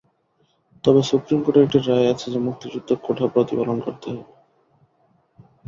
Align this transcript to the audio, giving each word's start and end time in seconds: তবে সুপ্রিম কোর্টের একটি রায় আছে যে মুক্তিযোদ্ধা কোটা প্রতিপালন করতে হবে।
তবে 0.83 1.01
সুপ্রিম 1.03 1.39
কোর্টের 1.41 1.65
একটি 1.65 1.79
রায় 1.79 2.07
আছে 2.13 2.27
যে 2.33 2.39
মুক্তিযোদ্ধা 2.39 2.95
কোটা 2.97 3.25
প্রতিপালন 3.33 3.77
করতে 3.79 4.05
হবে। 4.11 4.23